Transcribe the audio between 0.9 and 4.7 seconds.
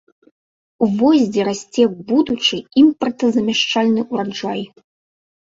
Вось дзе расце будучы імпартазамяшчальны ўраджай!